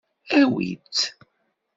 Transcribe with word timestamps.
Awi-tt. 0.39 1.03